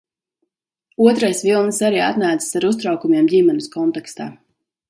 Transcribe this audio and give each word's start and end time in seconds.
Otrais 1.07 1.43
vilnis 1.49 1.83
arī 1.89 2.01
atnācis 2.07 2.59
ar 2.61 2.69
uztraukumiem 2.73 3.31
ģimenes 3.37 3.73
kontekstā. 3.77 4.33